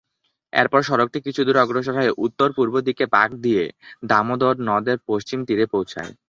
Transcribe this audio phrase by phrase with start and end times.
[0.53, 3.63] এর পর সড়কটি কিছু দূর অগ্রসর হয়ে উত্তর-পূব দিকে বাঁক নিয়ে
[4.09, 6.11] দামোদর নদের পশ্চিম তীরে পৌছায়।